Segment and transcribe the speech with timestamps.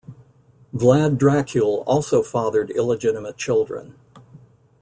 [0.73, 3.99] Vlad Dracul also fathered illegitimate children.